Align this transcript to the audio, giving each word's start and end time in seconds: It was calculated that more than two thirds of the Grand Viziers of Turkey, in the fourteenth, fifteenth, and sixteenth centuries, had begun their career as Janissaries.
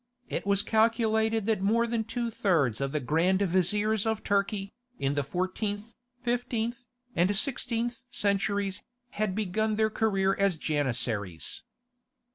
It 0.29 0.47
was 0.47 0.63
calculated 0.63 1.45
that 1.45 1.61
more 1.61 1.85
than 1.85 2.03
two 2.03 2.31
thirds 2.31 2.81
of 2.81 2.91
the 2.91 2.99
Grand 2.99 3.39
Viziers 3.43 4.07
of 4.07 4.23
Turkey, 4.23 4.73
in 4.97 5.13
the 5.13 5.21
fourteenth, 5.21 5.93
fifteenth, 6.23 6.83
and 7.15 7.35
sixteenth 7.35 8.05
centuries, 8.09 8.81
had 9.11 9.35
begun 9.35 9.75
their 9.75 9.91
career 9.91 10.33
as 10.39 10.55
Janissaries. 10.55 11.61